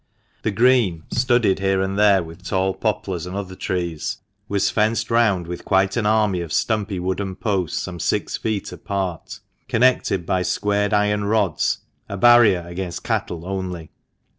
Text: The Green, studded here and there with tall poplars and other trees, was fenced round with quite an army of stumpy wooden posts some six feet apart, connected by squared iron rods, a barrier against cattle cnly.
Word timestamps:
The 0.41 0.49
Green, 0.49 1.03
studded 1.13 1.59
here 1.59 1.79
and 1.79 1.95
there 1.95 2.23
with 2.23 2.41
tall 2.43 2.73
poplars 2.73 3.27
and 3.27 3.35
other 3.35 3.53
trees, 3.53 4.17
was 4.47 4.71
fenced 4.71 5.11
round 5.11 5.45
with 5.45 5.63
quite 5.63 5.95
an 5.95 6.07
army 6.07 6.41
of 6.41 6.51
stumpy 6.51 6.99
wooden 6.99 7.35
posts 7.35 7.77
some 7.83 7.99
six 7.99 8.35
feet 8.35 8.71
apart, 8.71 9.41
connected 9.67 10.25
by 10.25 10.41
squared 10.41 10.91
iron 10.91 11.25
rods, 11.25 11.81
a 12.09 12.17
barrier 12.17 12.63
against 12.67 13.03
cattle 13.03 13.41
cnly. 13.43 13.89